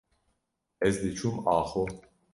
ez 0.87 0.95
diçûm 1.03 1.35
axo. 1.57 1.83